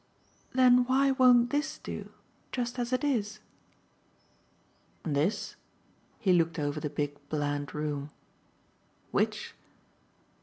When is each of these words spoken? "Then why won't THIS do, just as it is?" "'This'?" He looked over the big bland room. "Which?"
"Then 0.55 0.83
why 0.85 1.11
won't 1.11 1.51
THIS 1.51 1.77
do, 1.77 2.09
just 2.51 2.79
as 2.79 2.91
it 2.91 3.03
is?" 3.03 3.39
"'This'?" 5.03 5.55
He 6.17 6.33
looked 6.33 6.57
over 6.57 6.79
the 6.79 6.89
big 6.89 7.19
bland 7.29 7.75
room. 7.75 8.09
"Which?" 9.11 9.53